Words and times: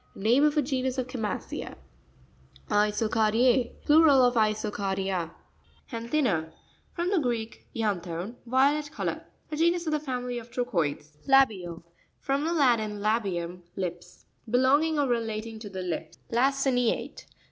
Name 0.15 0.43
of 0.45 0.57
a 0.57 0.63
genus 0.63 0.97
of 0.97 1.05
Chama'cea 1.05 1.59
(page 1.75 1.75
82). 2.71 2.73
Iso'carD1£,—Plural 2.73 4.23
of 4.23 4.33
Isocardia. 4.33 5.29
Jantu'na.—From 5.91 7.11
the 7.11 7.19
Greek, 7.19 7.67
ianthon, 7.75 8.33
violet 8.47 8.91
colour. 8.91 9.27
A 9.51 9.55
genus 9.57 9.85
of 9.85 9.91
the 9.93 9.99
family 9.99 10.39
of 10.39 10.49
'Trochoides. 10.49 11.17
La'BiaL.—From 11.27 12.45
the 12.45 12.51
Latin, 12.53 12.99
labium, 12.99 13.61
lip. 13.75 14.01
Belonging 14.49 14.97
or 14.97 15.05
relating 15.07 15.59
to 15.59 15.69
the 15.69 15.83
lips. 15.83 16.17
Laci'nraTE. 16.31 17.25